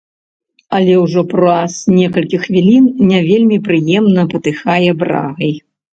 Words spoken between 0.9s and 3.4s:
ўжо праз некалькі хвілін не